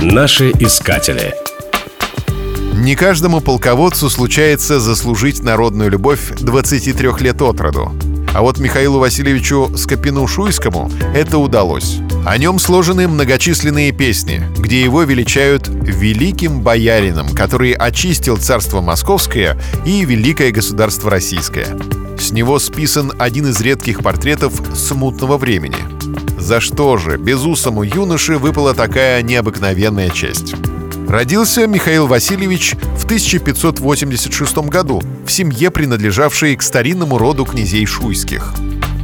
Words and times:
Наши 0.00 0.50
искатели. 0.50 1.34
Не 2.72 2.94
каждому 2.94 3.40
полководцу 3.40 4.08
случается 4.08 4.78
заслужить 4.78 5.42
народную 5.42 5.90
любовь 5.90 6.34
23 6.38 7.08
лет 7.18 7.42
от 7.42 7.60
роду. 7.60 7.90
А 8.32 8.42
вот 8.42 8.60
Михаилу 8.60 9.00
Васильевичу 9.00 9.72
Скопину-Шуйскому 9.74 10.92
это 11.16 11.38
удалось. 11.38 11.96
О 12.24 12.38
нем 12.38 12.60
сложены 12.60 13.08
многочисленные 13.08 13.90
песни, 13.90 14.46
где 14.56 14.80
его 14.80 15.02
величают 15.02 15.66
великим 15.66 16.60
боярином, 16.60 17.30
который 17.30 17.72
очистил 17.72 18.36
царство 18.36 18.80
Московское 18.80 19.60
и 19.84 20.04
великое 20.04 20.52
государство 20.52 21.10
Российское. 21.10 21.76
С 22.16 22.30
него 22.30 22.60
списан 22.60 23.12
один 23.18 23.48
из 23.48 23.60
редких 23.60 24.04
портретов 24.04 24.52
смутного 24.76 25.38
времени. 25.38 25.97
За 26.48 26.60
что 26.60 26.96
же 26.96 27.18
безусому 27.18 27.82
юноше 27.82 28.38
выпала 28.38 28.72
такая 28.72 29.20
необыкновенная 29.20 30.08
честь? 30.08 30.54
Родился 31.06 31.66
Михаил 31.66 32.06
Васильевич 32.06 32.74
в 32.96 33.04
1586 33.04 34.56
году 34.70 35.02
в 35.26 35.30
семье, 35.30 35.70
принадлежавшей 35.70 36.56
к 36.56 36.62
старинному 36.62 37.18
роду 37.18 37.44
князей 37.44 37.84
Шуйских. 37.84 38.54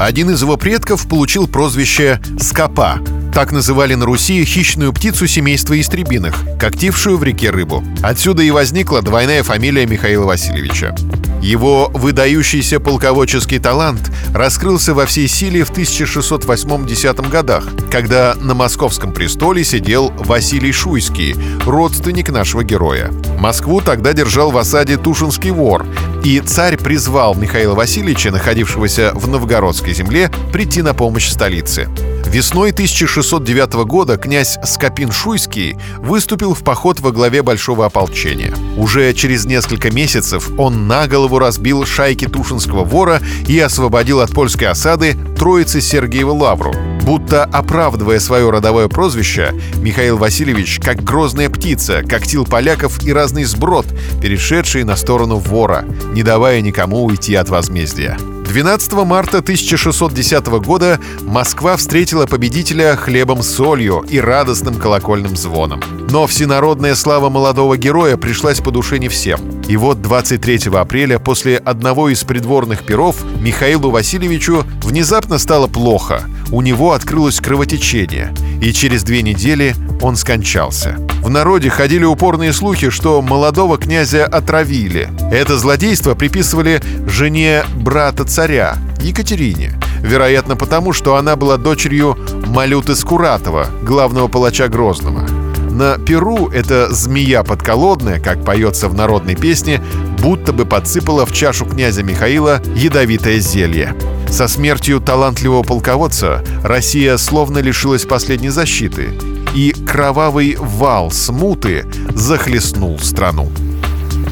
Один 0.00 0.30
из 0.30 0.40
его 0.40 0.56
предков 0.56 1.06
получил 1.06 1.46
прозвище 1.46 2.18
«Скопа», 2.40 3.00
так 3.34 3.52
называли 3.52 3.94
на 3.94 4.06
Руси 4.06 4.42
хищную 4.46 4.94
птицу 4.94 5.26
семейства 5.26 5.78
истребиных, 5.78 6.44
когтившую 6.58 7.18
в 7.18 7.24
реке 7.24 7.50
рыбу. 7.50 7.84
Отсюда 8.02 8.42
и 8.42 8.50
возникла 8.50 9.02
двойная 9.02 9.42
фамилия 9.42 9.84
Михаила 9.84 10.24
Васильевича. 10.24 10.96
Его 11.44 11.90
выдающийся 11.92 12.80
полководческий 12.80 13.58
талант 13.58 14.10
раскрылся 14.32 14.94
во 14.94 15.04
всей 15.04 15.28
силе 15.28 15.62
в 15.62 15.72
1608-10 15.72 17.28
годах, 17.28 17.68
когда 17.90 18.34
на 18.40 18.54
московском 18.54 19.12
престоле 19.12 19.62
сидел 19.62 20.10
Василий 20.16 20.72
Шуйский, 20.72 21.36
родственник 21.66 22.30
нашего 22.30 22.64
героя. 22.64 23.12
Москву 23.38 23.82
тогда 23.82 24.14
держал 24.14 24.52
в 24.52 24.56
осаде 24.56 24.96
Тушинский 24.96 25.50
вор, 25.50 25.84
и 26.24 26.40
царь 26.40 26.78
призвал 26.78 27.34
Михаила 27.34 27.74
Васильевича, 27.74 28.30
находившегося 28.30 29.12
в 29.14 29.28
новгородской 29.28 29.92
земле, 29.92 30.30
прийти 30.50 30.80
на 30.80 30.94
помощь 30.94 31.28
столице. 31.28 31.90
Весной 32.24 32.70
1609 32.70 33.84
года 33.84 34.16
князь 34.16 34.56
Скопин-Шуйский 34.64 35.78
выступил 35.98 36.54
в 36.54 36.64
поход 36.64 37.00
во 37.00 37.12
главе 37.12 37.42
большого 37.42 37.84
ополчения. 37.84 38.54
Уже 38.76 39.12
через 39.14 39.44
несколько 39.44 39.90
месяцев 39.90 40.50
он 40.58 40.88
на 40.88 41.06
голову 41.06 41.38
разбил 41.38 41.86
шайки 41.86 42.26
Тушинского 42.26 42.84
вора 42.84 43.20
и 43.46 43.58
освободил 43.58 44.20
от 44.20 44.32
польской 44.32 44.68
осады 44.68 45.16
Троицы 45.38 45.80
Сергиеву 45.80 46.34
Лавру. 46.34 46.74
Будто 47.02 47.44
оправдывая 47.44 48.18
свое 48.18 48.48
родовое 48.50 48.88
прозвище, 48.88 49.52
Михаил 49.76 50.16
Васильевич, 50.16 50.80
как 50.82 51.04
грозная 51.04 51.50
птица, 51.50 52.02
когтил 52.02 52.46
поляков 52.46 53.04
и 53.04 53.12
разный 53.12 53.44
сброд, 53.44 53.86
перешедший 54.20 54.84
на 54.84 54.96
сторону 54.96 55.36
вора, 55.36 55.84
не 56.12 56.22
давая 56.22 56.60
никому 56.60 57.04
уйти 57.04 57.34
от 57.34 57.50
возмездия. 57.50 58.16
12 58.54 58.92
марта 59.04 59.38
1610 59.38 60.46
года 60.64 61.00
Москва 61.22 61.76
встретила 61.76 62.26
победителя 62.26 62.94
хлебом 62.94 63.42
с 63.42 63.52
солью 63.52 64.06
и 64.08 64.20
радостным 64.20 64.76
колокольным 64.76 65.36
звоном. 65.36 65.82
Но 66.08 66.28
всенародная 66.28 66.94
слава 66.94 67.30
молодого 67.30 67.76
героя 67.76 68.16
пришлась 68.16 68.60
по 68.60 68.70
душе 68.70 69.00
не 69.00 69.08
всем. 69.08 69.40
И 69.66 69.76
вот 69.76 70.00
23 70.02 70.70
апреля 70.72 71.18
после 71.18 71.56
одного 71.56 72.10
из 72.10 72.22
придворных 72.22 72.84
перов 72.84 73.16
Михаилу 73.40 73.90
Васильевичу 73.90 74.64
внезапно 74.84 75.38
стало 75.38 75.66
плохо. 75.66 76.22
У 76.52 76.62
него 76.62 76.92
открылось 76.92 77.40
кровотечение, 77.40 78.32
и 78.62 78.72
через 78.72 79.02
две 79.02 79.22
недели 79.22 79.74
он 80.04 80.16
скончался. 80.16 80.98
В 81.22 81.30
народе 81.30 81.70
ходили 81.70 82.04
упорные 82.04 82.52
слухи, 82.52 82.90
что 82.90 83.22
молодого 83.22 83.78
князя 83.78 84.26
отравили. 84.26 85.08
Это 85.32 85.56
злодейство 85.56 86.14
приписывали 86.14 86.82
жене 87.06 87.64
брата 87.74 88.24
царя, 88.24 88.76
Екатерине. 89.00 89.72
Вероятно, 90.02 90.56
потому, 90.56 90.92
что 90.92 91.16
она 91.16 91.36
была 91.36 91.56
дочерью 91.56 92.18
Малюты 92.46 92.94
Скуратова, 92.94 93.68
главного 93.82 94.28
палача 94.28 94.68
Грозного. 94.68 95.26
На 95.70 95.96
Перу 95.96 96.50
эта 96.50 96.92
змея 96.92 97.42
подколодная, 97.42 98.20
как 98.20 98.44
поется 98.44 98.88
в 98.88 98.94
народной 98.94 99.34
песне, 99.36 99.82
будто 100.20 100.52
бы 100.52 100.66
подсыпала 100.66 101.24
в 101.24 101.32
чашу 101.32 101.64
князя 101.64 102.02
Михаила 102.02 102.60
ядовитое 102.76 103.38
зелье. 103.38 103.96
Со 104.28 104.48
смертью 104.48 105.00
талантливого 105.00 105.62
полководца 105.62 106.44
Россия 106.62 107.16
словно 107.16 107.58
лишилась 107.58 108.04
последней 108.04 108.50
защиты, 108.50 109.10
и 109.54 109.72
кровавый 109.86 110.56
вал 110.58 111.10
смуты 111.10 111.86
захлестнул 112.10 112.98
страну. 112.98 113.50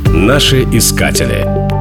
Наши 0.06 0.64
искатели. 0.64 1.71